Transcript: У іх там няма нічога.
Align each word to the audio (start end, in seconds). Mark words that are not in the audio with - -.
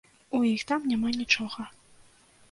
У 0.37 0.37
іх 0.51 0.61
там 0.71 0.87
няма 0.91 1.11
нічога. 1.17 1.67